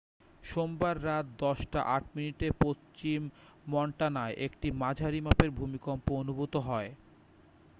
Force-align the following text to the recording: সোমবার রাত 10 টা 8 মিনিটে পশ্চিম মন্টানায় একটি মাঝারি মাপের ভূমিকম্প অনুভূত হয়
সোমবার 0.43 0.95
রাত 1.03 1.25
10 1.41 1.59
টা 1.73 1.81
8 1.91 2.15
মিনিটে 2.15 2.47
পশ্চিম 2.61 3.21
মন্টানায় 3.67 4.35
একটি 4.45 4.67
মাঝারি 4.81 5.19
মাপের 5.21 5.49
ভূমিকম্প 5.51 6.05
অনুভূত 6.21 6.53
হয় 6.67 6.89